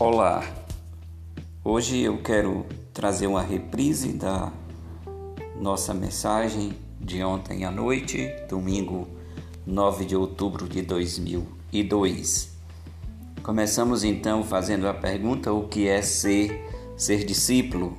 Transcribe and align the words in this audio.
Olá, 0.00 0.42
hoje 1.62 2.00
eu 2.00 2.22
quero 2.22 2.64
trazer 2.90 3.26
uma 3.26 3.42
reprise 3.42 4.14
da 4.14 4.50
nossa 5.60 5.92
mensagem 5.92 6.72
de 6.98 7.22
ontem 7.22 7.66
à 7.66 7.70
noite, 7.70 8.34
domingo 8.48 9.06
9 9.66 10.06
de 10.06 10.16
outubro 10.16 10.66
de 10.66 10.80
2002. 10.80 12.48
Começamos 13.42 14.02
então 14.02 14.42
fazendo 14.42 14.88
a 14.88 14.94
pergunta: 14.94 15.52
o 15.52 15.68
que 15.68 15.86
é 15.86 16.00
ser, 16.00 16.66
ser 16.96 17.22
discípulo? 17.26 17.98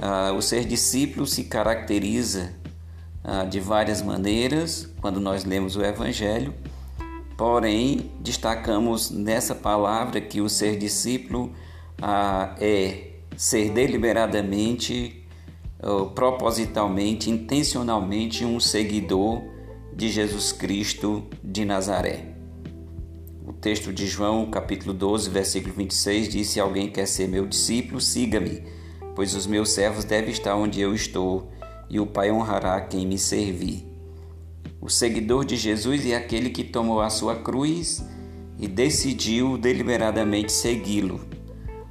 Ah, 0.00 0.32
o 0.32 0.40
ser 0.40 0.64
discípulo 0.64 1.26
se 1.26 1.44
caracteriza 1.44 2.54
ah, 3.22 3.44
de 3.44 3.60
várias 3.60 4.00
maneiras 4.00 4.88
quando 4.98 5.20
nós 5.20 5.44
lemos 5.44 5.76
o 5.76 5.84
Evangelho 5.84 6.54
Porém, 7.38 8.10
destacamos 8.18 9.12
nessa 9.12 9.54
palavra 9.54 10.20
que 10.20 10.40
o 10.40 10.48
ser 10.48 10.76
discípulo 10.76 11.52
ah, 12.02 12.56
é 12.60 13.12
ser 13.36 13.70
deliberadamente, 13.70 15.24
ah, 15.80 16.10
propositalmente, 16.16 17.30
intencionalmente 17.30 18.44
um 18.44 18.58
seguidor 18.58 19.40
de 19.94 20.08
Jesus 20.08 20.50
Cristo 20.50 21.28
de 21.40 21.64
Nazaré. 21.64 22.34
O 23.46 23.52
texto 23.52 23.92
de 23.92 24.08
João, 24.08 24.50
capítulo 24.50 24.92
12, 24.92 25.30
versículo 25.30 25.74
26, 25.74 26.28
diz: 26.28 26.48
Se 26.48 26.58
alguém 26.58 26.90
quer 26.90 27.06
ser 27.06 27.28
meu 27.28 27.46
discípulo, 27.46 28.00
siga-me, 28.00 28.64
pois 29.14 29.36
os 29.36 29.46
meus 29.46 29.70
servos 29.70 30.04
devem 30.04 30.32
estar 30.32 30.56
onde 30.56 30.80
eu 30.80 30.92
estou, 30.92 31.52
e 31.88 32.00
o 32.00 32.06
Pai 32.06 32.32
honrará 32.32 32.80
quem 32.80 33.06
me 33.06 33.16
servir. 33.16 33.87
O 34.80 34.88
seguidor 34.88 35.44
de 35.44 35.56
Jesus 35.56 36.06
é 36.06 36.14
aquele 36.14 36.50
que 36.50 36.62
tomou 36.62 37.00
a 37.00 37.10
sua 37.10 37.34
cruz 37.34 38.04
e 38.58 38.68
decidiu 38.68 39.58
deliberadamente 39.58 40.52
segui-lo. 40.52 41.20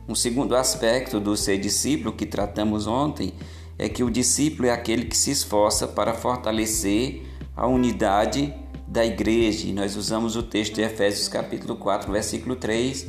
Um 0.07 0.15
segundo 0.15 0.55
aspecto 0.55 1.19
do 1.19 1.35
ser 1.35 1.57
discípulo 1.57 2.13
que 2.13 2.25
tratamos 2.25 2.87
ontem 2.87 3.33
é 3.77 3.89
que 3.89 4.03
o 4.03 4.09
discípulo 4.09 4.69
é 4.69 4.71
aquele 4.71 5.03
que 5.03 5.17
se 5.17 5.31
esforça 5.31 5.85
para 5.85 6.13
fortalecer 6.13 7.23
a 7.55 7.67
unidade 7.67 8.53
da 8.87 9.05
igreja. 9.05 9.67
E 9.67 9.73
nós 9.73 9.97
usamos 9.97 10.37
o 10.37 10.43
texto 10.43 10.75
de 10.75 10.81
Efésios 10.81 11.27
capítulo 11.27 11.75
4, 11.75 12.09
versículo 12.09 12.55
3, 12.55 13.05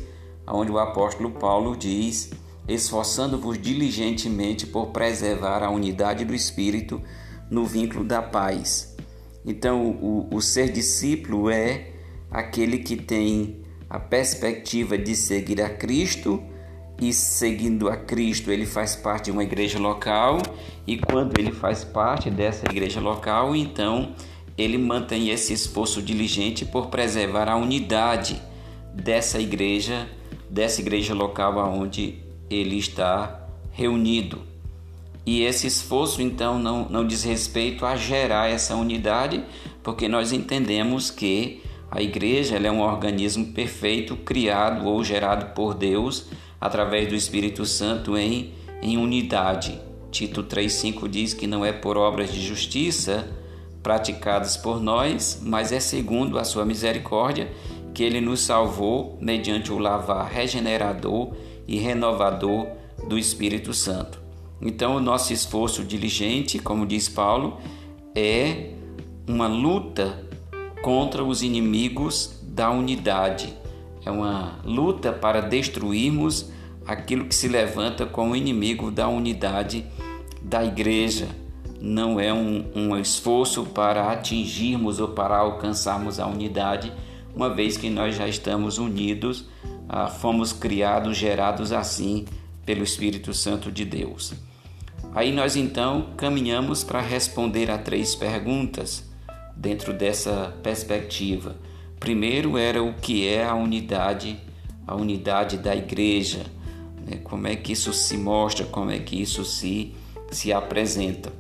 onde 0.49 0.73
o 0.73 0.79
apóstolo 0.79 1.31
Paulo 1.31 1.77
diz: 1.77 2.33
"Esforçando-vos 2.67 3.57
diligentemente 3.57 4.67
por 4.67 4.89
preservar 4.89 5.63
a 5.63 5.71
unidade 5.71 6.25
do 6.25 6.35
espírito 6.35 7.01
no 7.49 7.65
vínculo 7.65 8.05
da 8.05 8.21
paz." 8.21 8.98
Então, 9.49 9.93
o, 9.93 10.29
o 10.31 10.43
ser 10.43 10.71
discípulo 10.71 11.49
é 11.49 11.87
aquele 12.31 12.81
que 12.81 12.97
tem 12.97 13.63
a 13.89 13.99
perspectiva 13.99 14.99
de 14.99 15.17
seguir 15.17 15.63
a 15.63 15.71
Cristo 15.71 16.43
e 17.01 17.15
seguindo 17.15 17.89
a 17.89 17.97
Cristo, 17.97 18.51
ele 18.51 18.67
faz 18.67 18.95
parte 18.95 19.27
de 19.27 19.31
uma 19.31 19.43
igreja 19.43 19.79
local 19.79 20.43
e 20.87 20.99
quando 20.99 21.41
ele 21.41 21.51
faz 21.51 21.83
parte 21.83 22.29
dessa 22.29 22.67
igreja 22.67 23.01
local, 23.01 23.57
então 23.57 24.15
ele 24.59 24.77
mantém 24.77 25.31
esse 25.31 25.55
esforço 25.55 26.03
diligente 26.03 26.67
por 26.67 26.89
preservar 26.89 27.49
a 27.49 27.57
unidade 27.57 28.43
dessa 28.93 29.41
igreja, 29.41 30.07
dessa 30.51 30.83
igreja 30.83 31.15
local 31.15 31.59
aonde 31.59 32.19
ele 32.51 32.77
está 32.77 33.49
reunido. 33.73 34.48
E 35.29 35.43
esse 35.43 35.67
esforço, 35.67 36.23
então, 36.23 36.59
não, 36.59 36.89
não 36.89 37.07
diz 37.07 37.23
respeito 37.23 37.85
a 37.85 37.95
gerar 37.97 38.49
essa 38.49 38.75
unidade, 38.75 39.45
porque 39.83 40.09
nós 40.09 40.33
entendemos 40.33 41.11
que 41.11 41.63
a 41.91 42.01
igreja 42.01 42.57
é 42.57 42.71
um 42.71 42.81
organismo 42.81 43.53
perfeito, 43.53 44.17
criado 44.17 44.87
ou 44.87 45.05
gerado 45.05 45.53
por 45.55 45.75
Deus 45.75 46.31
através 46.59 47.09
do 47.09 47.15
Espírito 47.15 47.67
Santo 47.67 48.17
em, 48.17 48.55
em 48.81 48.97
unidade. 48.97 49.79
Tito 50.11 50.43
3,5 50.43 51.07
diz 51.07 51.35
que 51.35 51.47
não 51.47 51.63
é 51.63 51.73
por 51.75 51.99
obras 51.99 52.33
de 52.33 52.41
justiça 52.41 53.29
praticadas 53.83 54.57
por 54.57 54.81
nós, 54.81 55.43
mas 55.45 55.73
é 55.73 55.79
segundo 55.79 56.39
a 56.39 56.45
sua 56.45 56.65
misericórdia 56.65 57.53
que 57.93 58.03
ele 58.03 58.23
nos 58.23 58.41
salvou 58.41 59.19
mediante 59.21 59.71
o 59.71 59.79
lavar 59.79 60.27
regenerador 60.27 61.35
e 61.67 61.77
renovador 61.77 62.67
do 63.07 63.19
Espírito 63.19 63.75
Santo. 63.75 64.28
Então, 64.61 64.97
o 64.97 65.01
nosso 65.01 65.33
esforço 65.33 65.85
diligente, 65.85 66.59
como 66.59 66.87
diz 66.87 67.09
Paulo, 67.09 67.59
é 68.15 68.73
uma 69.27 69.47
luta 69.47 70.25
contra 70.83 71.23
os 71.23 71.43
inimigos 71.43 72.41
da 72.43 72.71
unidade. 72.71 73.55
É 74.05 74.11
uma 74.11 74.59
luta 74.65 75.13
para 75.13 75.41
destruirmos 75.41 76.51
aquilo 76.87 77.27
que 77.27 77.35
se 77.35 77.47
levanta 77.47 78.07
como 78.07 78.35
inimigo 78.35 78.91
da 78.91 79.09
unidade 79.09 79.85
da 80.43 80.65
igreja. 80.65 81.29
Não 81.81 82.19
é 82.19 82.33
um, 82.33 82.65
um 82.75 82.97
esforço 82.97 83.65
para 83.67 84.11
atingirmos 84.11 84.99
ou 84.99 85.09
para 85.09 85.37
alcançarmos 85.37 86.19
a 86.19 86.27
unidade, 86.27 86.93
uma 87.37 87.49
vez 87.49 87.77
que 87.77 87.89
nós 87.89 88.17
já 88.17 88.27
estamos 88.27 88.79
unidos, 88.79 89.45
ah, 89.89 90.09
fomos 90.09 90.53
criados, 90.53 91.17
gerados 91.17 91.71
assim 91.71 92.25
pelo 92.67 92.83
Espírito 92.83 93.33
Santo 93.33 93.71
de 93.71 93.85
Deus. 93.85 94.48
Aí 95.19 95.33
nós 95.33 95.57
então 95.57 96.11
caminhamos 96.17 96.85
para 96.85 97.01
responder 97.01 97.73
a 97.73 97.77
três 97.77 98.15
perguntas 98.15 99.03
dentro 99.57 99.93
dessa 99.93 100.57
perspectiva. 100.63 101.57
Primeiro 101.99 102.57
era 102.57 102.81
o 102.81 102.95
que 102.95 103.27
é 103.27 103.45
a 103.45 103.53
unidade, 103.53 104.39
a 104.87 104.95
unidade 104.95 105.57
da 105.57 105.75
igreja, 105.75 106.47
né? 107.05 107.17
como 107.25 107.49
é 107.49 107.57
que 107.57 107.73
isso 107.73 107.93
se 107.93 108.17
mostra, 108.17 108.65
como 108.67 108.93
é 108.93 109.01
que 109.01 109.21
isso 109.21 109.45
se, 109.45 109.93
se 110.31 110.53
apresenta. 110.53 111.33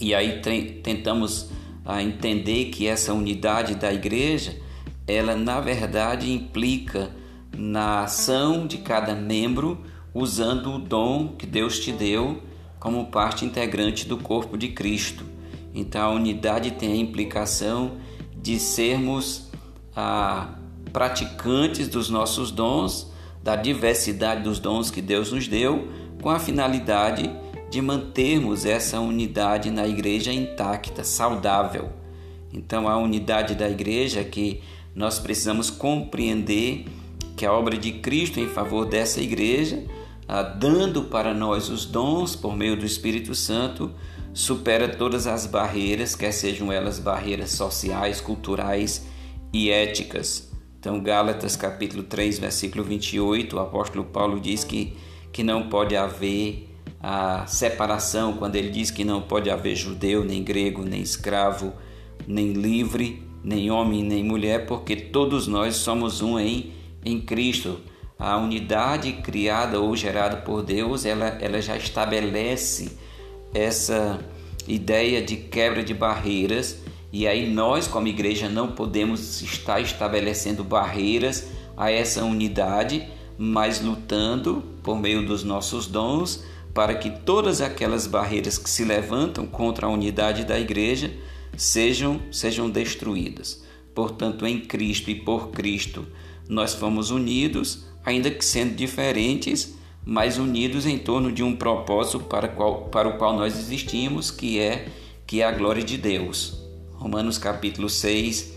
E 0.00 0.12
aí 0.12 0.40
tentamos 0.82 1.50
a 1.84 2.02
entender 2.02 2.70
que 2.70 2.88
essa 2.88 3.14
unidade 3.14 3.76
da 3.76 3.94
igreja, 3.94 4.56
ela 5.06 5.36
na 5.36 5.60
verdade 5.60 6.32
implica 6.32 7.12
na 7.56 8.02
ação 8.02 8.66
de 8.66 8.78
cada 8.78 9.14
membro 9.14 9.84
usando 10.12 10.74
o 10.74 10.78
dom 10.80 11.36
que 11.38 11.46
Deus 11.46 11.78
te 11.78 11.92
deu 11.92 12.42
como 12.86 13.06
parte 13.06 13.44
integrante 13.44 14.06
do 14.06 14.16
corpo 14.16 14.56
de 14.56 14.68
Cristo. 14.68 15.24
Então 15.74 16.00
a 16.08 16.14
unidade 16.14 16.70
tem 16.70 16.92
a 16.92 16.96
implicação 16.96 17.96
de 18.40 18.60
sermos 18.60 19.50
ah, 19.96 20.54
praticantes 20.92 21.88
dos 21.88 22.08
nossos 22.08 22.52
dons, 22.52 23.10
da 23.42 23.56
diversidade 23.56 24.44
dos 24.44 24.60
dons 24.60 24.88
que 24.88 25.02
Deus 25.02 25.32
nos 25.32 25.48
deu, 25.48 25.88
com 26.22 26.30
a 26.30 26.38
finalidade 26.38 27.28
de 27.68 27.82
mantermos 27.82 28.64
essa 28.64 29.00
unidade 29.00 29.68
na 29.72 29.88
igreja 29.88 30.32
intacta, 30.32 31.02
saudável. 31.02 31.88
Então 32.52 32.88
a 32.88 32.96
unidade 32.96 33.56
da 33.56 33.68
igreja 33.68 34.22
que 34.22 34.62
nós 34.94 35.18
precisamos 35.18 35.70
compreender 35.70 36.84
que 37.36 37.44
a 37.44 37.52
obra 37.52 37.76
de 37.76 37.94
Cristo 37.94 38.38
em 38.38 38.46
favor 38.46 38.86
dessa 38.86 39.20
igreja 39.20 39.82
dando 40.58 41.04
para 41.04 41.32
nós 41.32 41.68
os 41.68 41.84
dons 41.84 42.34
por 42.34 42.56
meio 42.56 42.76
do 42.76 42.84
Espírito 42.84 43.34
Santo, 43.34 43.92
supera 44.34 44.88
todas 44.88 45.26
as 45.26 45.46
barreiras, 45.46 46.14
quer 46.14 46.32
sejam 46.32 46.70
elas 46.70 46.98
barreiras 46.98 47.52
sociais, 47.52 48.20
culturais 48.20 49.06
e 49.52 49.70
éticas. 49.70 50.52
Então, 50.78 51.00
Gálatas 51.00 51.56
capítulo 51.56 52.02
3, 52.02 52.38
versículo 52.38 52.84
28, 52.84 53.56
o 53.56 53.60
apóstolo 53.60 54.04
Paulo 54.04 54.38
diz 54.38 54.62
que, 54.62 54.96
que 55.32 55.42
não 55.42 55.68
pode 55.68 55.96
haver 55.96 56.68
a 57.00 57.46
separação, 57.46 58.34
quando 58.34 58.56
ele 58.56 58.70
diz 58.70 58.90
que 58.90 59.04
não 59.04 59.22
pode 59.22 59.48
haver 59.48 59.74
judeu, 59.74 60.24
nem 60.24 60.42
grego, 60.42 60.84
nem 60.84 61.00
escravo, 61.00 61.72
nem 62.26 62.52
livre, 62.52 63.22
nem 63.42 63.70
homem, 63.70 64.02
nem 64.02 64.24
mulher, 64.24 64.66
porque 64.66 64.96
todos 64.96 65.46
nós 65.46 65.76
somos 65.76 66.20
um 66.20 66.38
em, 66.38 66.72
em 67.04 67.20
Cristo. 67.20 67.78
A 68.18 68.36
unidade 68.38 69.12
criada 69.14 69.80
ou 69.80 69.94
gerada 69.94 70.38
por 70.38 70.62
Deus, 70.62 71.04
ela, 71.04 71.26
ela 71.40 71.60
já 71.60 71.76
estabelece 71.76 72.96
essa 73.52 74.18
ideia 74.66 75.22
de 75.22 75.36
quebra 75.36 75.82
de 75.82 75.92
barreiras, 75.92 76.78
e 77.12 77.26
aí 77.26 77.48
nós, 77.50 77.86
como 77.86 78.08
igreja, 78.08 78.48
não 78.48 78.72
podemos 78.72 79.42
estar 79.42 79.80
estabelecendo 79.80 80.64
barreiras 80.64 81.48
a 81.76 81.90
essa 81.90 82.24
unidade, 82.24 83.06
mas 83.38 83.80
lutando 83.80 84.64
por 84.82 84.98
meio 84.98 85.26
dos 85.26 85.44
nossos 85.44 85.86
dons 85.86 86.42
para 86.72 86.94
que 86.94 87.10
todas 87.10 87.60
aquelas 87.62 88.06
barreiras 88.06 88.58
que 88.58 88.68
se 88.68 88.84
levantam 88.84 89.46
contra 89.46 89.86
a 89.86 89.90
unidade 89.90 90.44
da 90.44 90.58
igreja 90.58 91.10
sejam, 91.56 92.20
sejam 92.30 92.68
destruídas. 92.68 93.64
Portanto, 93.94 94.46
em 94.46 94.60
Cristo 94.60 95.10
e 95.10 95.14
por 95.14 95.50
Cristo, 95.52 96.06
nós 96.46 96.74
fomos 96.74 97.10
unidos 97.10 97.86
ainda 98.06 98.30
que 98.30 98.44
sendo 98.44 98.76
diferentes, 98.76 99.74
mas 100.04 100.38
unidos 100.38 100.86
em 100.86 100.96
torno 100.96 101.32
de 101.32 101.42
um 101.42 101.56
propósito 101.56 102.20
para, 102.20 102.46
qual, 102.46 102.82
para 102.82 103.08
o 103.08 103.18
qual 103.18 103.36
nós 103.36 103.58
existimos, 103.58 104.30
que 104.30 104.60
é, 104.60 104.86
que 105.26 105.42
é 105.42 105.44
a 105.44 105.50
glória 105.50 105.82
de 105.82 105.98
Deus. 105.98 106.62
Romanos 106.94 107.36
capítulo 107.36 107.90
6, 107.90 108.54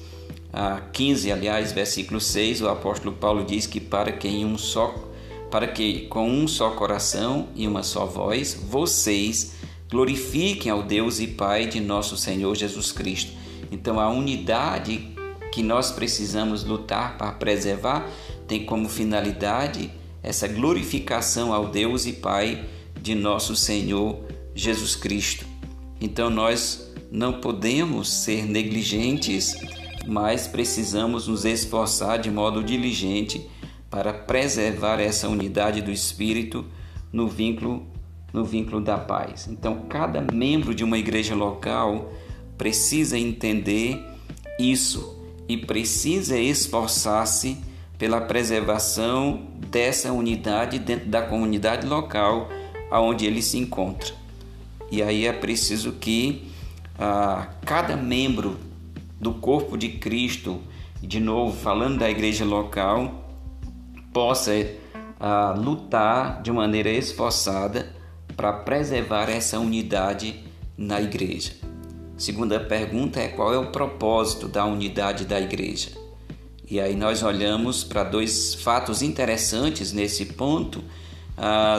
15, 0.94 1.32
aliás, 1.32 1.72
versículo 1.72 2.22
6, 2.22 2.62
o 2.62 2.70
apóstolo 2.70 3.16
Paulo 3.16 3.44
diz 3.44 3.66
que 3.66 3.80
para 3.80 4.12
que 4.12 4.28
em 4.28 4.46
um 4.46 4.58
só 4.58 5.10
para 5.50 5.68
que 5.68 6.02
com 6.02 6.30
um 6.30 6.48
só 6.48 6.70
coração 6.70 7.48
e 7.56 7.68
uma 7.68 7.82
só 7.82 8.06
voz 8.06 8.54
vocês 8.54 9.56
glorifiquem 9.90 10.72
ao 10.72 10.84
Deus 10.84 11.20
e 11.20 11.26
Pai 11.26 11.66
de 11.66 11.80
nosso 11.80 12.16
Senhor 12.16 12.56
Jesus 12.56 12.92
Cristo. 12.92 13.32
Então 13.72 14.00
a 14.00 14.10
unidade 14.10 15.10
que 15.52 15.64
nós 15.64 15.90
precisamos 15.90 16.64
lutar 16.64 17.18
para 17.18 17.32
preservar 17.32 18.08
tem 18.50 18.66
como 18.66 18.90
finalidade 18.90 19.92
essa 20.24 20.48
glorificação 20.48 21.54
ao 21.54 21.68
Deus 21.68 22.08
e 22.08 22.14
Pai 22.14 22.66
de 23.00 23.14
nosso 23.14 23.56
Senhor 23.56 24.20
Jesus 24.56 24.96
Cristo. 24.96 25.46
Então 26.02 26.32
nós 26.32 26.92
não 27.12 27.40
podemos 27.40 28.12
ser 28.12 28.46
negligentes, 28.46 29.56
mas 30.08 30.48
precisamos 30.48 31.28
nos 31.28 31.46
esforçar 31.46 32.18
de 32.18 32.32
modo 32.32 32.64
diligente 32.64 33.48
para 33.88 34.12
preservar 34.12 35.00
essa 35.00 35.30
unidade 35.30 35.82
do 35.82 35.92
espírito 35.92 36.66
no 37.14 37.28
vínculo 37.28 37.88
no 38.34 38.44
vínculo 38.46 38.82
da 38.82 38.98
paz. 38.98 39.48
Então 39.48 39.86
cada 39.88 40.22
membro 40.22 40.74
de 40.74 40.84
uma 40.84 40.98
igreja 40.98 41.36
local 41.36 42.14
precisa 42.58 43.18
entender 43.18 44.04
isso 44.60 45.18
e 45.48 45.56
precisa 45.56 46.38
esforçar-se 46.38 47.69
pela 48.00 48.22
preservação 48.22 49.46
dessa 49.68 50.14
unidade 50.14 50.80
dentro 50.80 51.10
da 51.10 51.22
comunidade 51.22 51.86
local 51.86 52.50
aonde 52.90 53.26
ele 53.26 53.42
se 53.42 53.58
encontra. 53.58 54.14
E 54.90 55.04
aí 55.04 55.28
é 55.28 55.34
preciso 55.34 55.92
que 55.92 56.50
ah, 56.98 57.50
cada 57.66 57.98
membro 57.98 58.58
do 59.20 59.34
corpo 59.34 59.78
de 59.78 59.90
Cristo, 59.90 60.62
de 61.02 61.20
novo 61.20 61.56
falando 61.56 62.00
da 62.00 62.10
igreja 62.10 62.46
local, 62.46 63.30
possa 64.14 64.54
ah, 65.20 65.54
lutar 65.58 66.42
de 66.42 66.52
maneira 66.54 66.90
esforçada 66.90 67.94
para 68.36 68.54
preservar 68.54 69.30
essa 69.30 69.60
unidade 69.60 70.42
na 70.78 71.02
igreja. 71.02 71.52
Segunda 72.18 72.62
pergunta 72.62 73.20
é 73.20 73.28
qual 73.28 73.54
é 73.54 73.58
o 73.58 73.72
propósito 73.72 74.48
da 74.48 74.64
unidade 74.66 75.26
da 75.26 75.40
igreja? 75.40 75.99
E 76.70 76.80
aí 76.80 76.96
nós 76.96 77.24
olhamos 77.24 77.84
para 77.84 78.04
dois 78.04 78.54
fatos 78.54 79.02
interessantes 79.02 79.92
nesse 79.92 80.24
ponto 80.24 80.84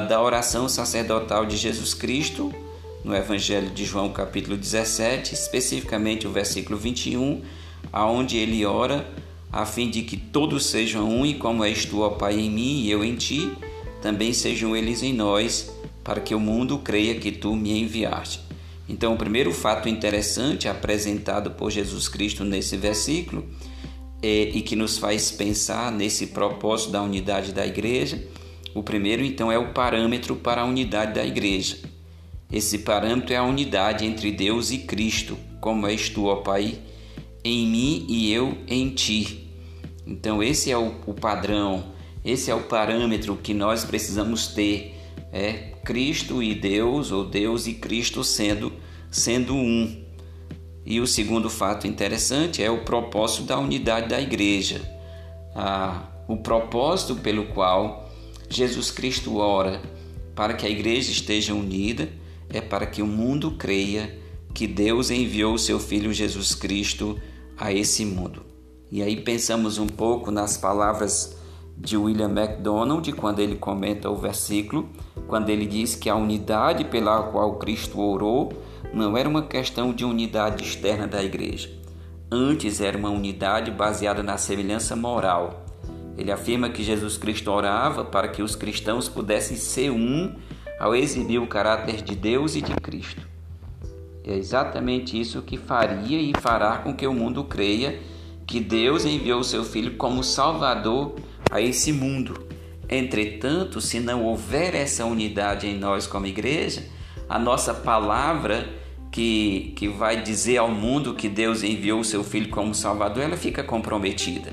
da 0.09 0.21
oração 0.21 0.69
sacerdotal 0.69 1.47
de 1.47 1.57
Jesus 1.57 1.95
Cristo 1.95 2.53
no 3.05 3.15
Evangelho 3.15 3.71
de 3.71 3.85
João, 3.85 4.11
capítulo 4.11 4.57
17, 4.57 5.33
especificamente 5.33 6.27
o 6.27 6.33
versículo 6.33 6.77
21, 6.77 7.41
aonde 7.93 8.37
ele 8.37 8.67
ora 8.67 9.09
a 9.53 9.65
fim 9.65 9.89
de 9.89 10.03
que 10.03 10.17
todos 10.17 10.67
sejam 10.67 11.09
um 11.09 11.25
e 11.25 11.35
como 11.35 11.65
és 11.65 11.85
tu, 11.85 12.01
ó 12.01 12.11
Pai, 12.11 12.41
em 12.41 12.51
mim 12.51 12.81
e 12.81 12.91
eu 12.91 13.05
em 13.05 13.15
ti, 13.15 13.53
também 14.03 14.33
sejam 14.33 14.77
eles 14.77 15.05
em 15.05 15.13
nós, 15.13 15.73
para 16.03 16.21
que 16.21 16.35
o 16.35 16.41
mundo 16.41 16.79
creia 16.79 17.15
que 17.15 17.31
tu 17.31 17.55
me 17.55 17.81
enviaste. 17.81 18.41
Então, 18.89 19.15
o 19.15 19.17
primeiro 19.17 19.53
fato 19.53 19.89
interessante 19.89 20.67
apresentado 20.67 21.53
por 21.53 21.71
Jesus 21.71 22.09
Cristo 22.09 22.45
nesse 22.45 22.77
versículo 22.77 23.45
é, 24.23 24.51
e 24.55 24.63
que 24.63 24.77
nos 24.77 24.99
faz 24.99 25.31
pensar 25.31 25.91
nesse 25.91 26.29
propósito 26.29 26.93
da 26.93 27.03
unidade 27.03 27.53
da 27.53 27.67
igreja, 27.67 28.23
o 28.75 28.83
primeiro 28.83 29.25
então 29.25 29.51
é 29.51 29.59
o 29.59 29.73
parâmetro 29.73 30.37
para 30.37 30.63
a 30.63 30.65
unidade 30.65 31.15
da 31.15 31.25
igreja. 31.25 31.79
Esse 32.53 32.79
parâmetro 32.79 33.33
é 33.33 33.37
a 33.37 33.45
unidade 33.45 34.05
entre 34.05 34.33
Deus 34.33 34.71
e 34.71 34.79
Cristo, 34.79 35.39
como 35.61 35.87
és 35.87 36.09
tu, 36.09 36.27
ó 36.27 36.37
Pai, 36.37 36.79
em 37.45 37.67
mim 37.67 38.07
e 38.09 38.33
eu 38.33 38.59
em 38.67 38.91
ti. 38.91 39.49
Então, 40.07 40.43
esse 40.43 40.71
é 40.71 40.77
o, 40.77 40.95
o 41.07 41.15
padrão, 41.15 41.93
esse 42.25 42.51
é 42.51 42.55
o 42.55 42.63
parâmetro 42.63 43.37
que 43.37 43.55
nós 43.55 43.85
precisamos 43.85 44.49
ter 44.49 45.01
é 45.33 45.73
Cristo 45.85 46.43
e 46.43 46.55
Deus, 46.55 47.13
ou 47.13 47.25
Deus 47.25 47.67
e 47.67 47.75
Cristo 47.75 48.25
sendo, 48.25 48.73
sendo 49.11 49.55
um. 49.55 50.05
E 50.85 51.01
o 51.01 51.07
segundo 51.07 51.51
fato 51.51 51.87
interessante 51.87 52.63
é 52.63 52.71
o 52.71 52.85
propósito 52.85 53.45
da 53.45 53.59
unidade 53.59 54.09
da 54.09 54.21
igreja. 54.21 54.81
Ah, 55.55 56.09
o 56.27 56.37
propósito 56.37 57.17
pelo 57.17 57.47
qual 57.47 58.11
Jesus 58.49 58.91
Cristo 58.91 59.37
ora 59.37 59.81
para 60.35 60.55
que 60.55 60.67
a 60.67 60.71
igreja 60.71 61.11
esteja 61.11 61.55
unida 61.55 62.09
é 62.49 62.61
para 62.61 62.87
que 62.87 63.03
o 63.03 63.07
mundo 63.07 63.53
creia 63.53 64.19
que 64.55 64.67
Deus 64.67 65.11
enviou 65.11 65.55
o 65.55 65.59
seu 65.59 65.79
Filho 65.79 66.13
Jesus 66.13 66.55
Cristo 66.55 67.21
a 67.57 67.73
esse 67.73 68.05
mundo. 68.05 68.43
E 68.91 69.03
aí 69.03 69.21
pensamos 69.21 69.79
um 69.79 69.87
pouco 69.87 70.31
nas 70.31 70.57
palavras 70.57 71.37
de 71.81 71.97
William 71.97 72.29
MacDonald, 72.29 73.11
quando 73.13 73.41
ele 73.41 73.57
comenta 73.57 74.11
o 74.11 74.17
versículo, 74.17 74.89
quando 75.27 75.49
ele 75.49 75.65
diz 75.65 75.95
que 75.95 76.11
a 76.11 76.15
unidade 76.15 76.85
pela 76.85 77.23
qual 77.23 77.55
Cristo 77.55 77.99
orou 77.99 78.53
não 78.93 79.17
era 79.17 79.29
uma 79.29 79.43
questão 79.43 79.93
de 79.93 80.05
unidade 80.05 80.63
externa 80.63 81.07
da 81.07 81.23
igreja. 81.25 81.71
Antes 82.31 82.81
era 82.81 82.99
uma 82.99 83.09
unidade 83.09 83.71
baseada 83.71 84.23
na 84.23 84.37
semelhança 84.37 84.95
moral. 84.95 85.65
Ele 86.19 86.31
afirma 86.31 86.69
que 86.69 86.83
Jesus 86.83 87.17
Cristo 87.17 87.51
orava 87.51 88.05
para 88.05 88.29
que 88.29 88.43
os 88.43 88.55
cristãos 88.55 89.09
pudessem 89.09 89.57
ser 89.57 89.91
um 89.91 90.35
ao 90.79 90.95
exibir 90.95 91.41
o 91.41 91.47
caráter 91.47 92.03
de 92.03 92.15
Deus 92.15 92.55
e 92.57 92.61
de 92.61 92.75
Cristo. 92.75 93.27
É 94.23 94.37
exatamente 94.37 95.19
isso 95.19 95.41
que 95.41 95.57
faria 95.57 96.21
e 96.21 96.33
fará 96.39 96.77
com 96.79 96.95
que 96.95 97.07
o 97.07 97.15
mundo 97.15 97.43
creia 97.45 97.99
que 98.47 98.61
Deus 98.61 99.05
enviou 99.05 99.41
o 99.41 99.45
seu 99.45 99.65
Filho 99.65 99.97
como 99.97 100.23
Salvador 100.23 101.15
a 101.51 101.61
esse 101.61 101.93
mundo. 101.93 102.47
Entretanto, 102.89 103.81
se 103.81 104.01
não 104.01 104.25
houver 104.25 104.75
essa 104.75 105.05
unidade 105.05 105.67
em 105.67 105.79
nós 105.79 106.07
como 106.07 106.27
igreja, 106.27 106.85
a 107.29 107.39
nossa 107.39 107.73
palavra 107.73 108.69
que, 109.11 109.73
que 109.77 109.89
vai 109.89 110.23
dizer 110.23 110.59
ao 110.59 110.71
mundo 110.71 111.15
que 111.15 111.29
Deus 111.29 111.63
enviou 111.63 112.01
o 112.01 112.05
seu 112.05 112.23
Filho 112.23 112.51
como 112.51 112.75
Salvador, 112.75 113.23
ela 113.23 113.37
fica 113.37 113.63
comprometida. 113.63 114.53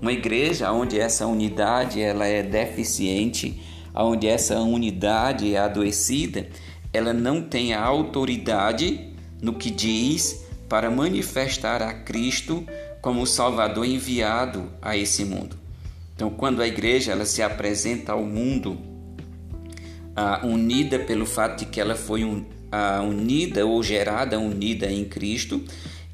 Uma 0.00 0.12
igreja 0.12 0.70
onde 0.70 0.98
essa 0.98 1.26
unidade 1.26 2.00
ela 2.00 2.26
é 2.26 2.42
deficiente, 2.42 3.60
onde 3.92 4.28
essa 4.28 4.60
unidade 4.60 5.54
é 5.54 5.58
adoecida, 5.58 6.48
ela 6.92 7.12
não 7.12 7.42
tem 7.42 7.74
a 7.74 7.82
autoridade 7.82 9.08
no 9.42 9.54
que 9.54 9.70
diz 9.70 10.46
para 10.68 10.90
manifestar 10.90 11.82
a 11.82 11.92
Cristo 11.92 12.64
como 13.02 13.22
o 13.22 13.26
Salvador 13.26 13.84
enviado 13.84 14.70
a 14.80 14.96
esse 14.96 15.24
mundo. 15.24 15.57
Então, 16.18 16.30
quando 16.30 16.60
a 16.60 16.66
igreja 16.66 17.12
ela 17.12 17.24
se 17.24 17.40
apresenta 17.42 18.10
ao 18.10 18.24
mundo 18.24 18.76
ah, 20.16 20.40
unida 20.42 20.98
pelo 20.98 21.24
fato 21.24 21.60
de 21.60 21.66
que 21.66 21.80
ela 21.80 21.94
foi 21.94 22.24
um, 22.24 22.44
ah, 22.72 23.00
unida 23.04 23.64
ou 23.64 23.80
gerada 23.84 24.36
unida 24.36 24.90
em 24.90 25.04
Cristo 25.04 25.62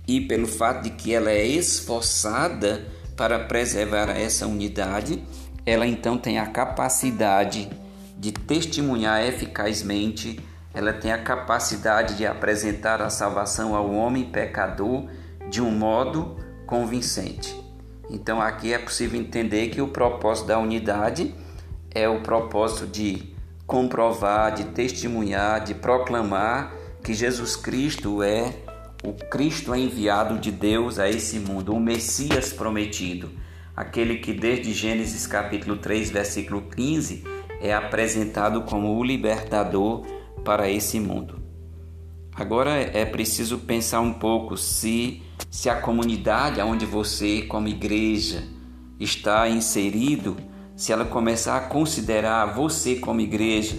e 0.07 0.21
pelo 0.21 0.47
fato 0.47 0.83
de 0.83 0.91
que 0.91 1.15
ela 1.15 1.31
é 1.31 1.47
esforçada 1.47 2.87
para 3.17 3.39
preservar 3.39 4.11
essa 4.11 4.47
unidade, 4.47 5.25
ela 5.65 5.87
então 5.87 6.19
tem 6.19 6.39
a 6.39 6.49
capacidade 6.49 7.71
de 8.19 8.31
testemunhar 8.31 9.25
eficazmente, 9.27 10.39
ela 10.75 10.93
tem 10.93 11.13
a 11.13 11.23
capacidade 11.23 12.19
de 12.19 12.27
apresentar 12.27 13.01
a 13.01 13.09
salvação 13.09 13.75
ao 13.75 13.91
homem 13.91 14.25
pecador 14.25 15.09
de 15.49 15.63
um 15.63 15.71
modo 15.71 16.37
convincente. 16.67 17.64
Então 18.11 18.41
aqui 18.41 18.73
é 18.73 18.79
possível 18.79 19.19
entender 19.21 19.69
que 19.69 19.81
o 19.81 19.89
propósito 19.89 20.49
da 20.49 20.59
unidade 20.59 21.35
é 21.91 22.09
o 22.09 22.21
propósito 22.21 22.87
de 22.87 23.35
comprovar, 23.67 24.55
de 24.55 24.65
testemunhar, 24.65 25.65
de 25.65 25.75
proclamar 25.75 26.75
que 27.03 27.15
Jesus 27.15 27.57
Cristo 27.57 28.23
é 28.23 28.55
o 29.03 29.13
Cristo 29.13 29.75
enviado 29.75 30.39
de 30.39 30.51
Deus 30.51 30.99
a 30.99 31.09
esse 31.09 31.39
mundo, 31.39 31.75
o 31.75 31.81
Messias 31.81 32.53
prometido, 32.53 33.31
aquele 33.77 34.17
que 34.17 34.33
desde 34.33 34.73
Gênesis 34.73 35.27
capítulo 35.27 35.77
3, 35.77 36.11
versículo 36.11 36.63
15, 36.63 37.23
é 37.61 37.75
apresentado 37.75 38.63
como 38.63 38.97
o 38.97 39.05
libertador 39.05 40.07
para 40.43 40.71
esse 40.71 40.99
mundo. 40.99 41.44
Agora 42.35 42.71
é 42.71 43.05
preciso 43.05 43.59
pensar 43.59 44.01
um 44.01 44.13
pouco 44.13 44.57
se 44.57 45.23
se 45.51 45.71
a 45.71 45.81
comunidade 45.81 46.61
onde 46.61 46.85
você, 46.85 47.43
como 47.43 47.69
igreja, 47.69 48.43
está 48.99 49.49
inserido, 49.49 50.37
se 50.75 50.93
ela 50.93 51.05
começar 51.05 51.57
a 51.57 51.61
considerar 51.69 52.47
você 52.47 52.97
como 52.97 53.21
igreja, 53.21 53.79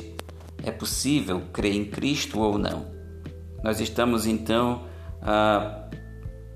é 0.64 0.72
possível 0.72 1.42
crer 1.52 1.76
em 1.76 1.84
Cristo 1.84 2.40
ou 2.40 2.58
não? 2.58 2.88
Nós 3.62 3.82
estamos 3.82 4.26
então 4.26 4.84
ah, 5.22 5.90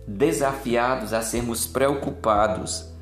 desafiados 0.07 1.11
a 1.11 1.21
sermos 1.21 1.67
preocupados 1.67 2.93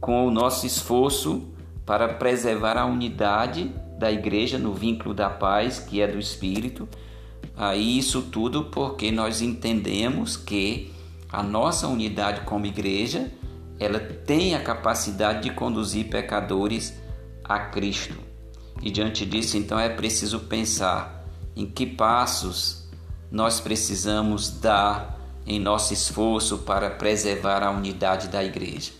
com 0.00 0.26
o 0.26 0.30
nosso 0.30 0.64
esforço 0.64 1.52
para 1.84 2.14
preservar 2.14 2.78
a 2.78 2.86
unidade 2.86 3.74
da 3.98 4.12
igreja 4.12 4.58
no 4.58 4.72
vínculo 4.72 5.12
da 5.12 5.28
paz, 5.28 5.80
que 5.80 6.00
é 6.00 6.06
do 6.06 6.18
Espírito. 6.18 6.88
Aí 7.56 7.98
isso 7.98 8.22
tudo 8.22 8.64
porque 8.64 9.10
nós 9.10 9.40
entendemos 9.40 10.36
que 10.36 10.92
a 11.30 11.42
nossa 11.42 11.88
unidade 11.88 12.42
como 12.42 12.66
igreja, 12.66 13.32
ela 13.78 13.98
tem 13.98 14.54
a 14.54 14.62
capacidade 14.62 15.42
de 15.42 15.50
conduzir 15.50 16.08
pecadores 16.08 16.94
a 17.42 17.58
Cristo. 17.58 18.14
E 18.82 18.90
diante 18.90 19.24
disso, 19.24 19.56
então, 19.56 19.78
é 19.78 19.88
preciso 19.88 20.40
pensar 20.40 21.24
em 21.56 21.66
que 21.66 21.86
passos 21.86 22.86
nós 23.30 23.60
precisamos 23.60 24.50
dar 24.50 25.18
em 25.46 25.58
nosso 25.58 25.92
esforço 25.92 26.58
para 26.58 26.90
preservar 26.90 27.62
a 27.62 27.70
unidade 27.70 28.28
da 28.28 28.44
igreja. 28.44 28.92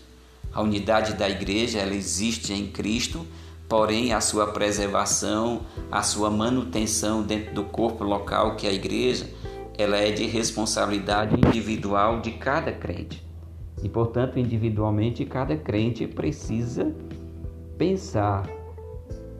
A 0.53 0.61
unidade 0.61 1.13
da 1.13 1.29
igreja 1.29 1.79
ela 1.79 1.93
existe 1.93 2.53
em 2.53 2.67
Cristo, 2.67 3.25
porém 3.67 4.13
a 4.13 4.21
sua 4.21 4.47
preservação, 4.47 5.61
a 5.91 6.01
sua 6.01 6.29
manutenção 6.29 7.21
dentro 7.21 7.53
do 7.53 7.63
corpo 7.63 8.03
local 8.03 8.55
que 8.55 8.65
é 8.65 8.69
a 8.69 8.73
igreja, 8.73 9.29
ela 9.77 9.97
é 9.97 10.11
de 10.11 10.25
responsabilidade 10.25 11.35
individual 11.35 12.19
de 12.21 12.31
cada 12.31 12.71
crente. 12.71 13.25
E, 13.83 13.87
portanto, 13.87 14.39
individualmente, 14.39 15.23
cada 15.23 15.55
crente 15.55 16.07
precisa 16.07 16.91
pensar 17.77 18.49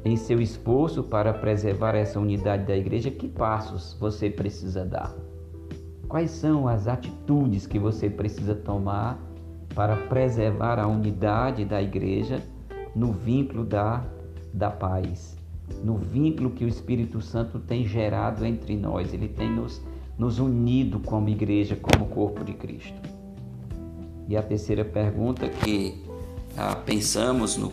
em 0.05 0.15
seu 0.15 0.39
esforço 0.39 1.03
para 1.03 1.33
preservar 1.33 1.95
essa 1.95 2.19
unidade 2.19 2.65
da 2.65 2.77
igreja, 2.77 3.09
que 3.09 3.27
passos 3.27 3.97
você 3.99 4.29
precisa 4.29 4.85
dar? 4.85 5.13
Quais 6.07 6.31
são 6.31 6.67
as 6.67 6.87
atitudes 6.87 7.65
que 7.65 7.79
você 7.79 8.09
precisa 8.09 8.55
tomar 8.55 9.19
para 9.73 9.95
preservar 9.95 10.79
a 10.79 10.87
unidade 10.87 11.65
da 11.65 11.81
igreja 11.81 12.41
no 12.95 13.11
vínculo 13.11 13.65
da, 13.65 14.05
da 14.57 14.71
paz, 14.71 15.37
no 15.83 15.97
vínculo 15.97 16.49
que 16.49 16.65
o 16.65 16.67
Espírito 16.67 17.21
Santo 17.21 17.59
tem 17.59 17.85
gerado 17.85 18.45
entre 18.45 18.75
nós? 18.75 19.13
Ele 19.13 19.27
tem 19.27 19.49
nos, 19.49 19.81
nos 20.17 20.39
unido 20.39 20.99
como 20.99 21.29
igreja, 21.29 21.75
como 21.75 22.07
corpo 22.07 22.43
de 22.43 22.53
Cristo. 22.53 22.99
E 24.27 24.35
a 24.35 24.41
terceira 24.41 24.83
pergunta 24.83 25.47
que 25.47 26.03
ah, 26.57 26.75
pensamos 26.75 27.55
no 27.55 27.71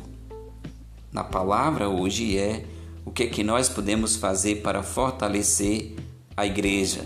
na 1.10 1.22
palavra 1.22 1.88
hoje 1.88 2.36
é 2.36 2.64
o 3.04 3.10
que 3.12 3.22
é 3.22 3.26
que 3.26 3.44
nós 3.44 3.68
podemos 3.68 4.16
fazer 4.16 4.62
para 4.62 4.82
fortalecer 4.82 5.94
a 6.36 6.44
igreja. 6.44 7.02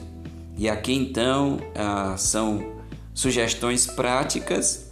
E 0.56 0.66
aqui 0.66 0.94
então 0.94 1.58
ah, 1.74 2.16
são 2.16 2.72
sugestões 3.12 3.86
práticas, 3.86 4.88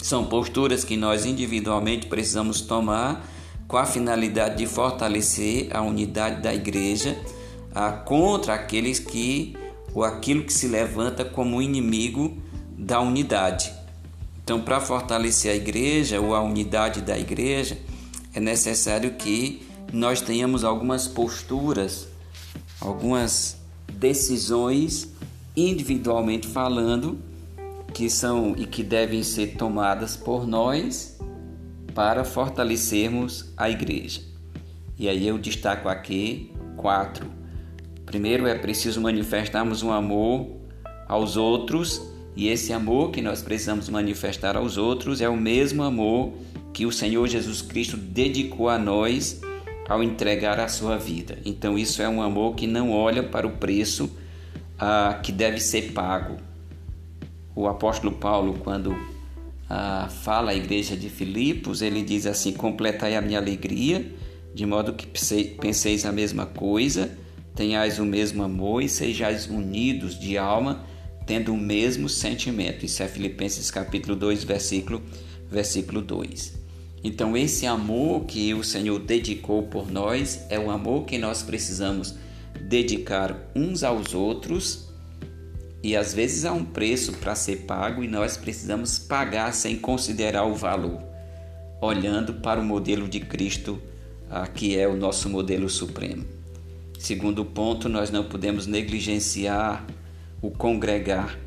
são 0.00 0.24
posturas 0.26 0.84
que 0.84 0.96
nós 0.96 1.26
individualmente 1.26 2.06
precisamos 2.06 2.60
tomar 2.60 3.26
com 3.68 3.76
a 3.76 3.84
finalidade 3.84 4.56
de 4.56 4.66
fortalecer 4.66 5.68
a 5.70 5.82
unidade 5.82 6.40
da 6.40 6.54
igreja 6.54 7.16
ah, 7.74 7.92
contra 7.92 8.54
aqueles 8.54 8.98
que 8.98 9.54
ou 9.94 10.02
aquilo 10.02 10.42
que 10.42 10.52
se 10.52 10.66
levanta 10.66 11.22
como 11.22 11.60
inimigo 11.60 12.36
da 12.76 12.98
unidade. 13.00 13.72
Então, 14.42 14.62
para 14.62 14.80
fortalecer 14.80 15.52
a 15.52 15.54
igreja 15.54 16.18
ou 16.18 16.34
a 16.34 16.40
unidade 16.40 17.02
da 17.02 17.18
igreja, 17.18 17.76
é 18.32 18.40
necessário 18.40 19.12
que 19.14 19.62
nós 19.92 20.22
tenhamos 20.22 20.64
algumas 20.64 21.06
posturas, 21.06 22.08
algumas 22.80 23.58
decisões 23.92 25.08
individualmente 25.54 26.46
falando 26.46 27.18
que 27.92 28.08
são 28.08 28.54
e 28.56 28.64
que 28.64 28.82
devem 28.82 29.22
ser 29.22 29.56
tomadas 29.56 30.16
por 30.16 30.46
nós 30.46 31.17
para 31.94 32.24
fortalecermos 32.24 33.52
a 33.56 33.68
igreja. 33.70 34.20
E 34.98 35.08
aí 35.08 35.26
eu 35.26 35.38
destaco 35.38 35.88
aqui 35.88 36.52
quatro. 36.76 37.26
Primeiro 38.04 38.46
é 38.46 38.54
preciso 38.54 39.00
manifestarmos 39.00 39.82
um 39.82 39.92
amor 39.92 40.48
aos 41.06 41.36
outros, 41.36 42.02
e 42.34 42.48
esse 42.48 42.72
amor 42.72 43.10
que 43.10 43.20
nós 43.20 43.42
precisamos 43.42 43.88
manifestar 43.88 44.56
aos 44.56 44.76
outros 44.76 45.20
é 45.20 45.28
o 45.28 45.36
mesmo 45.36 45.82
amor 45.82 46.32
que 46.72 46.86
o 46.86 46.92
Senhor 46.92 47.26
Jesus 47.26 47.60
Cristo 47.62 47.96
dedicou 47.96 48.68
a 48.68 48.78
nós 48.78 49.40
ao 49.88 50.02
entregar 50.02 50.60
a 50.60 50.68
sua 50.68 50.96
vida. 50.96 51.38
Então, 51.44 51.78
isso 51.78 52.02
é 52.02 52.08
um 52.08 52.22
amor 52.22 52.54
que 52.54 52.66
não 52.66 52.92
olha 52.92 53.22
para 53.22 53.46
o 53.46 53.52
preço 53.52 54.10
ah, 54.78 55.18
que 55.22 55.32
deve 55.32 55.58
ser 55.58 55.92
pago. 55.92 56.36
O 57.56 57.66
apóstolo 57.66 58.12
Paulo, 58.12 58.60
quando 58.62 58.94
ah, 59.68 60.08
fala 60.08 60.52
à 60.52 60.54
igreja 60.54 60.96
de 60.96 61.10
Filipos, 61.10 61.82
ele 61.82 62.02
diz 62.02 62.26
assim: 62.26 62.52
Completai 62.52 63.14
a 63.14 63.20
minha 63.20 63.38
alegria, 63.38 64.10
de 64.54 64.64
modo 64.64 64.94
que 64.94 65.06
penseis 65.60 66.06
a 66.06 66.12
mesma 66.12 66.46
coisa, 66.46 67.10
tenhais 67.54 67.98
o 67.98 68.04
mesmo 68.04 68.42
amor 68.42 68.82
e 68.82 68.88
sejais 68.88 69.46
unidos 69.46 70.18
de 70.18 70.38
alma, 70.38 70.84
tendo 71.26 71.52
o 71.52 71.56
mesmo 71.56 72.08
sentimento. 72.08 72.86
Isso 72.86 73.02
é 73.02 73.08
Filipenses 73.08 73.70
capítulo 73.70 74.16
2, 74.16 74.44
versículo, 74.44 75.02
versículo 75.50 76.00
2. 76.00 76.56
Então, 77.04 77.36
esse 77.36 77.66
amor 77.66 78.24
que 78.24 78.54
o 78.54 78.64
Senhor 78.64 78.98
dedicou 78.98 79.64
por 79.64 79.90
nós 79.90 80.46
é 80.48 80.58
o 80.58 80.70
amor 80.70 81.04
que 81.04 81.18
nós 81.18 81.42
precisamos 81.42 82.14
dedicar 82.60 83.36
uns 83.54 83.84
aos 83.84 84.14
outros 84.14 84.87
e 85.82 85.96
às 85.96 86.12
vezes 86.12 86.44
há 86.44 86.52
um 86.52 86.64
preço 86.64 87.12
para 87.14 87.34
ser 87.34 87.58
pago 87.58 88.02
e 88.02 88.08
nós 88.08 88.36
precisamos 88.36 88.98
pagar 88.98 89.52
sem 89.52 89.76
considerar 89.76 90.44
o 90.44 90.54
valor, 90.54 91.02
olhando 91.80 92.34
para 92.34 92.60
o 92.60 92.64
modelo 92.64 93.08
de 93.08 93.20
Cristo, 93.20 93.80
ah, 94.30 94.46
que 94.46 94.76
é 94.76 94.88
o 94.88 94.96
nosso 94.96 95.28
modelo 95.28 95.68
supremo. 95.68 96.24
Segundo 96.98 97.44
ponto, 97.44 97.88
nós 97.88 98.10
não 98.10 98.24
podemos 98.24 98.66
negligenciar 98.66 99.86
o 100.42 100.50
congregar 100.50 101.38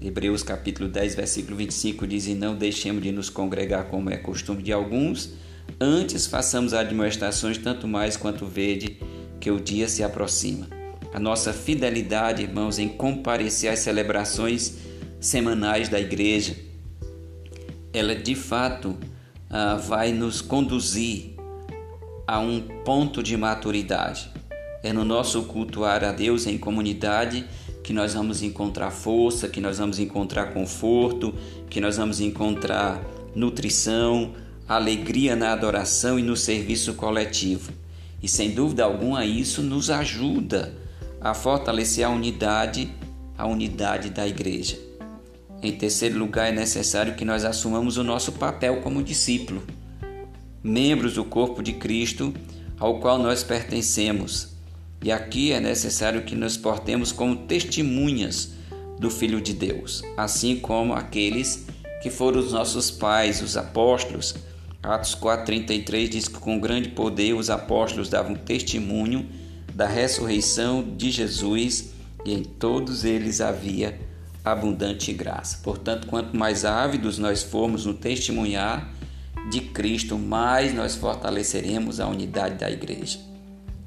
Hebreus 0.00 0.44
capítulo 0.44 0.88
10, 0.88 1.16
versículo 1.16 1.56
25 1.56 2.06
diz: 2.06 2.28
E 2.28 2.34
não 2.34 2.54
deixemos 2.54 3.02
de 3.02 3.10
nos 3.10 3.28
congregar 3.28 3.86
como 3.86 4.10
é 4.10 4.16
costume 4.16 4.62
de 4.62 4.72
alguns, 4.72 5.32
antes 5.80 6.26
façamos 6.26 6.72
admoestações 6.72 7.58
tanto 7.58 7.88
mais 7.88 8.16
quanto 8.16 8.46
vede 8.46 8.96
que 9.40 9.50
o 9.50 9.60
dia 9.60 9.88
se 9.88 10.04
aproxima. 10.04 10.77
A 11.12 11.18
nossa 11.18 11.52
fidelidade, 11.52 12.42
irmãos, 12.42 12.78
em 12.78 12.88
comparecer 12.88 13.72
às 13.72 13.78
celebrações 13.78 14.76
semanais 15.20 15.88
da 15.88 15.98
igreja, 15.98 16.54
ela 17.92 18.14
de 18.14 18.34
fato 18.34 18.96
ah, 19.48 19.76
vai 19.76 20.12
nos 20.12 20.40
conduzir 20.40 21.34
a 22.26 22.38
um 22.38 22.60
ponto 22.84 23.22
de 23.22 23.36
maturidade. 23.36 24.30
É 24.82 24.92
no 24.92 25.04
nosso 25.04 25.44
cultuar 25.44 26.04
a 26.04 26.12
Deus 26.12 26.46
em 26.46 26.58
comunidade 26.58 27.46
que 27.82 27.92
nós 27.92 28.12
vamos 28.12 28.42
encontrar 28.42 28.90
força, 28.90 29.48
que 29.48 29.62
nós 29.62 29.78
vamos 29.78 29.98
encontrar 29.98 30.52
conforto, 30.52 31.34
que 31.70 31.80
nós 31.80 31.96
vamos 31.96 32.20
encontrar 32.20 33.02
nutrição, 33.34 34.34
alegria 34.68 35.34
na 35.34 35.52
adoração 35.52 36.18
e 36.18 36.22
no 36.22 36.36
serviço 36.36 36.92
coletivo. 36.94 37.72
E 38.22 38.28
sem 38.28 38.50
dúvida 38.50 38.84
alguma 38.84 39.24
isso 39.24 39.62
nos 39.62 39.88
ajuda 39.88 40.87
a 41.20 41.34
fortalecer 41.34 42.04
a 42.04 42.10
unidade, 42.10 42.90
a 43.36 43.46
unidade 43.46 44.10
da 44.10 44.26
igreja. 44.26 44.78
Em 45.62 45.72
terceiro 45.72 46.18
lugar, 46.18 46.48
é 46.48 46.52
necessário 46.52 47.14
que 47.14 47.24
nós 47.24 47.44
assumamos 47.44 47.96
o 47.96 48.04
nosso 48.04 48.32
papel 48.32 48.80
como 48.80 49.02
discípulo, 49.02 49.62
membros 50.62 51.14
do 51.14 51.24
corpo 51.24 51.62
de 51.62 51.72
Cristo, 51.72 52.32
ao 52.78 53.00
qual 53.00 53.18
nós 53.18 53.42
pertencemos 53.42 54.58
e 55.02 55.12
aqui 55.12 55.52
é 55.52 55.60
necessário 55.60 56.22
que 56.22 56.34
nos 56.34 56.56
portemos 56.56 57.12
como 57.12 57.36
testemunhas 57.46 58.52
do 58.98 59.08
Filho 59.10 59.40
de 59.40 59.52
Deus, 59.52 60.02
assim 60.16 60.56
como 60.56 60.92
aqueles 60.92 61.66
que 62.02 62.10
foram 62.10 62.40
os 62.40 62.52
nossos 62.52 62.90
pais, 62.90 63.40
os 63.40 63.56
apóstolos. 63.56 64.34
Atos 64.82 65.14
4,33 65.14 66.08
diz 66.08 66.28
que 66.28 66.38
com 66.38 66.58
grande 66.58 66.88
poder 66.88 67.34
os 67.34 67.48
apóstolos 67.48 68.08
davam 68.08 68.34
testemunho 68.34 69.28
da 69.78 69.86
ressurreição 69.86 70.82
de 70.82 71.08
Jesus 71.08 71.92
e 72.24 72.34
em 72.34 72.42
todos 72.42 73.04
eles 73.04 73.40
havia 73.40 73.96
abundante 74.44 75.12
graça. 75.12 75.60
Portanto, 75.62 76.08
quanto 76.08 76.36
mais 76.36 76.64
ávidos 76.64 77.16
nós 77.16 77.44
formos 77.44 77.86
no 77.86 77.94
testemunhar 77.94 78.92
de 79.48 79.60
Cristo, 79.60 80.18
mais 80.18 80.74
nós 80.74 80.96
fortaleceremos 80.96 82.00
a 82.00 82.08
unidade 82.08 82.56
da 82.56 82.68
igreja. 82.68 83.20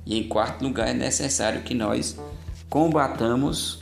E 0.05 0.17
em 0.17 0.29
quarto 0.29 0.63
lugar, 0.63 0.87
é 0.87 0.93
necessário 0.93 1.61
que 1.61 1.73
nós 1.73 2.17
combatamos 2.69 3.81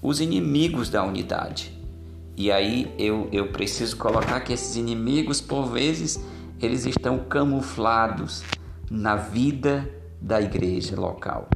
os 0.00 0.18
inimigos 0.18 0.88
da 0.88 1.04
unidade. 1.04 1.78
E 2.38 2.50
aí 2.50 2.90
eu, 2.98 3.28
eu 3.30 3.48
preciso 3.48 3.98
colocar 3.98 4.40
que 4.40 4.54
esses 4.54 4.76
inimigos, 4.76 5.42
por 5.42 5.66
vezes, 5.66 6.18
eles 6.58 6.86
estão 6.86 7.18
camuflados 7.18 8.42
na 8.90 9.14
vida 9.14 9.99
da 10.20 10.40
igreja 10.40 10.98
local. 10.98 11.48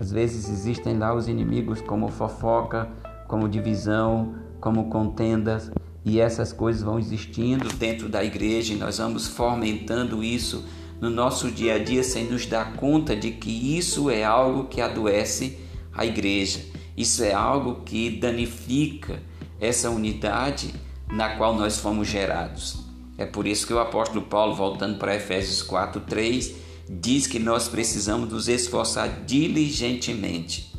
Às 0.00 0.10
vezes 0.10 0.48
existem 0.48 0.98
lá 0.98 1.14
os 1.14 1.28
inimigos 1.28 1.80
como 1.80 2.08
fofoca, 2.08 2.88
como 3.28 3.48
divisão, 3.48 4.34
como 4.60 4.88
contendas, 4.88 5.70
e 6.04 6.20
essas 6.20 6.52
coisas 6.52 6.82
vão 6.82 6.98
existindo 6.98 7.68
dentro 7.76 8.08
da 8.08 8.22
igreja 8.22 8.74
e 8.74 8.76
nós 8.76 8.98
vamos 8.98 9.26
fomentando 9.26 10.22
isso 10.22 10.64
no 11.00 11.08
nosso 11.08 11.50
dia 11.50 11.74
a 11.74 11.78
dia 11.78 12.02
sem 12.02 12.30
nos 12.30 12.46
dar 12.46 12.74
conta 12.74 13.16
de 13.16 13.30
que 13.30 13.76
isso 13.78 14.10
é 14.10 14.22
algo 14.22 14.64
que 14.64 14.80
adoece 14.80 15.58
a 15.92 16.04
igreja. 16.04 16.60
Isso 16.96 17.24
é 17.24 17.32
algo 17.32 17.82
que 17.84 18.10
danifica 18.10 19.20
essa 19.60 19.90
unidade 19.90 20.74
na 21.10 21.36
qual 21.36 21.54
nós 21.54 21.78
fomos 21.78 22.08
gerados. 22.08 22.84
É 23.16 23.24
por 23.24 23.46
isso 23.46 23.66
que 23.66 23.72
o 23.72 23.78
apóstolo 23.78 24.22
Paulo, 24.22 24.54
voltando 24.54 24.98
para 24.98 25.14
Efésios 25.14 25.62
4, 25.62 26.00
3, 26.02 26.54
diz 26.88 27.26
que 27.26 27.38
nós 27.38 27.68
precisamos 27.68 28.30
nos 28.30 28.48
esforçar 28.48 29.24
diligentemente. 29.24 30.72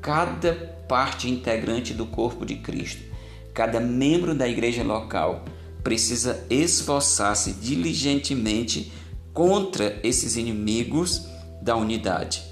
Cada 0.00 0.54
parte 0.88 1.28
integrante 1.28 1.92
do 1.92 2.06
corpo 2.06 2.44
de 2.44 2.56
Cristo, 2.56 3.02
cada 3.52 3.80
membro 3.80 4.34
da 4.34 4.48
igreja 4.48 4.82
local 4.82 5.44
precisa 5.82 6.44
esforçar-se 6.50 7.52
diligentemente 7.52 8.92
contra 9.32 9.98
esses 10.02 10.36
inimigos 10.36 11.22
da 11.62 11.76
unidade. 11.76 12.42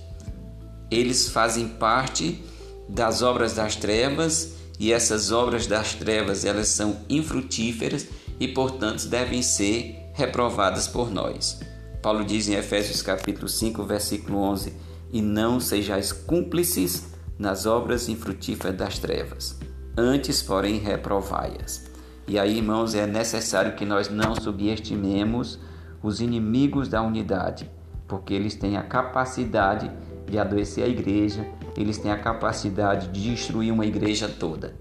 Eles 0.91 1.29
fazem 1.29 1.69
parte 1.69 2.43
das 2.89 3.23
obras 3.23 3.55
das 3.55 3.77
trevas 3.77 4.55
e 4.79 4.93
essas 4.93 5.31
obras 5.31 5.67
das 5.67 5.95
trevas 5.95 6.45
elas 6.45 6.69
são 6.69 6.99
infrutíferas 7.09 8.07
e 8.39 8.49
portanto 8.49 9.07
devem 9.07 9.43
ser 9.43 10.11
reprovadas 10.13 10.87
por 10.87 11.11
nós. 11.11 11.61
Paulo 12.05 12.23
diz 12.23 12.51
em 12.51 12.53
Efésios 12.53 13.01
capítulo 13.01 13.49
5, 13.49 13.83
versículo 13.83 14.37
11: 14.37 14.75
"E 15.11 15.23
não 15.23 15.59
sejais 15.59 16.13
cúmplices 16.13 17.15
nas 17.39 17.65
obras 17.65 18.11
infrutíferas 18.11 18.77
das 18.77 18.99
trevas, 18.99 19.59
antes, 19.97 20.43
porém, 20.43 20.77
reprovai-as." 20.77 21.91
E 22.29 22.39
aí, 22.39 22.59
irmãos, 22.59 22.95
é 22.95 23.07
necessário 23.07 23.75
que 23.75 23.87
nós 23.87 24.11
não 24.11 24.35
subestimemos 24.35 25.59
os 26.03 26.21
inimigos 26.21 26.89
da 26.89 27.01
unidade, 27.01 27.71
porque 28.07 28.35
eles 28.35 28.55
têm 28.55 28.77
a 28.77 28.83
capacidade 28.83 29.91
de 30.27 30.39
adoecer 30.39 30.85
a 30.85 30.89
igreja, 30.89 31.49
eles 31.75 31.97
têm 31.97 32.13
a 32.13 32.19
capacidade 32.19 33.09
de 33.09 33.31
destruir 33.31 33.73
uma 33.73 33.87
igreja 33.87 34.29
toda, 34.29 34.75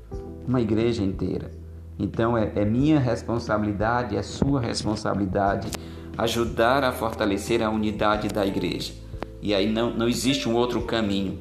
uma 0.45 0.59
igreja 0.59 1.01
inteira. 1.01 1.49
Então 1.97 2.37
é, 2.37 2.51
é 2.53 2.65
minha 2.65 2.99
responsabilidade, 2.99 4.17
é 4.17 4.21
sua 4.21 4.59
responsabilidade 4.59 5.71
ajudar 6.17 6.83
a 6.83 6.91
fortalecer 6.91 7.61
a 7.61 7.69
unidade 7.69 8.27
da 8.27 8.45
igreja. 8.45 8.93
E 9.41 9.53
aí 9.53 9.69
não, 9.69 9.91
não 9.91 10.07
existe 10.07 10.47
um 10.47 10.55
outro 10.55 10.81
caminho. 10.83 11.39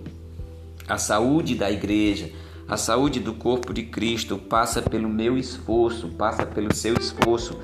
A 0.88 0.98
saúde 0.98 1.54
da 1.54 1.70
igreja, 1.70 2.30
a 2.68 2.76
saúde 2.76 3.20
do 3.20 3.34
corpo 3.34 3.72
de 3.72 3.84
Cristo 3.84 4.38
passa 4.38 4.82
pelo 4.82 5.08
meu 5.08 5.36
esforço, 5.36 6.08
passa 6.08 6.44
pelo 6.44 6.74
seu 6.74 6.94
esforço 6.94 7.58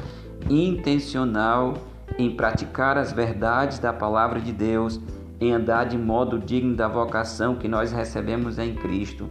intencional 0.48 1.74
em 2.18 2.30
praticar 2.30 2.96
as 2.96 3.12
verdades 3.12 3.78
da 3.78 3.92
palavra 3.92 4.40
de 4.40 4.52
Deus, 4.52 5.00
em 5.40 5.52
andar 5.52 5.84
de 5.84 5.98
modo 5.98 6.38
digno 6.38 6.74
da 6.74 6.88
vocação 6.88 7.56
que 7.56 7.68
nós 7.68 7.92
recebemos 7.92 8.58
em 8.58 8.74
Cristo, 8.74 9.28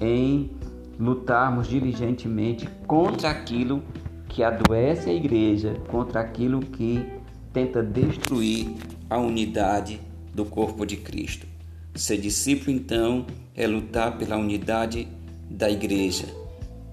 em 0.00 0.50
lutarmos 0.98 1.68
diligentemente 1.68 2.68
contra 2.86 3.30
aquilo 3.30 3.82
que 4.28 4.42
adoece 4.42 5.08
a 5.08 5.12
igreja, 5.12 5.74
contra 5.88 6.20
aquilo 6.20 6.60
que 6.60 7.17
tenta 7.58 7.82
destruir 7.82 8.68
a 9.10 9.18
unidade 9.18 10.00
do 10.32 10.44
corpo 10.44 10.86
de 10.86 10.96
Cristo. 10.96 11.44
Ser 11.92 12.18
discípulo, 12.18 12.70
então, 12.70 13.26
é 13.52 13.66
lutar 13.66 14.16
pela 14.16 14.36
unidade 14.36 15.08
da 15.50 15.68
igreja, 15.68 16.26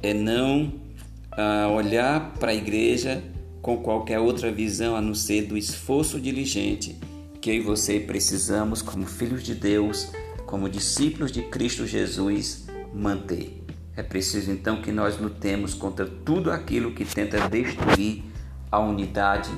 é 0.01 0.11
não 0.11 0.73
ah, 1.31 1.69
olhar 1.71 2.33
para 2.39 2.51
a 2.51 2.55
igreja 2.55 3.23
com 3.61 3.77
qualquer 3.77 4.19
outra 4.19 4.51
visão 4.51 4.95
a 4.95 5.01
não 5.01 5.13
ser 5.13 5.43
do 5.43 5.55
esforço 5.55 6.19
diligente 6.19 6.95
que 7.39 7.51
eu 7.51 7.55
e 7.55 7.59
você 7.59 7.99
precisamos, 7.99 8.81
como 8.81 9.05
filhos 9.05 9.43
de 9.43 9.53
Deus, 9.53 10.11
como 10.47 10.67
discípulos 10.67 11.31
de 11.31 11.43
Cristo 11.43 11.85
Jesus, 11.85 12.65
manter. 12.91 13.61
É 13.95 14.01
preciso 14.01 14.49
então 14.49 14.81
que 14.81 14.91
nós 14.91 15.19
lutemos 15.19 15.75
contra 15.75 16.07
tudo 16.07 16.49
aquilo 16.49 16.91
que 16.91 17.05
tenta 17.05 17.47
destruir 17.47 18.23
a 18.71 18.79
unidade 18.79 19.51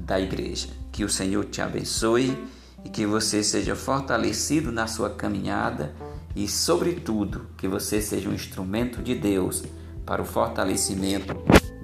da 0.00 0.20
igreja. 0.20 0.68
Que 0.90 1.04
o 1.04 1.08
Senhor 1.08 1.44
te 1.44 1.60
abençoe 1.60 2.36
e 2.84 2.88
que 2.88 3.06
você 3.06 3.42
seja 3.42 3.74
fortalecido 3.76 4.72
na 4.72 4.86
sua 4.86 5.10
caminhada 5.10 5.94
e, 6.34 6.48
sobretudo, 6.48 7.46
que 7.56 7.68
você 7.68 8.00
seja 8.00 8.28
um 8.28 8.34
instrumento 8.34 9.02
de 9.02 9.14
Deus 9.14 9.62
para 10.04 10.22
o 10.22 10.24
fortalecimento 10.24 11.34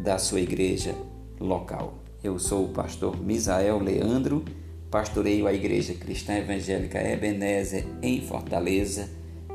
da 0.02 0.18
sua 0.18 0.40
igreja 0.40 0.94
local. 1.38 2.02
Eu 2.22 2.38
sou 2.38 2.64
o 2.64 2.72
pastor 2.72 3.20
Misael 3.20 3.79
Leandro, 3.79 4.44
pastoreio 4.90 5.46
a 5.46 5.52
Igreja 5.52 5.94
Cristã 5.94 6.35
Evangélica 6.35 6.98
Ebenezer 6.98 7.87
em 8.02 8.20
Fortaleza 8.20 9.09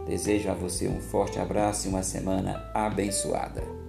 Desejo 0.07 0.49
a 0.49 0.53
você 0.53 0.87
um 0.87 0.99
forte 0.99 1.39
abraço 1.39 1.87
e 1.87 1.89
uma 1.89 2.03
semana 2.03 2.69
abençoada. 2.73 3.80